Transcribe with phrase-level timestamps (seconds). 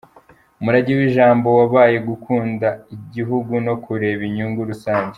[0.59, 5.09] Umurage w’ijambo wabaye gukunda Igihugu no kureba inyungu rusange.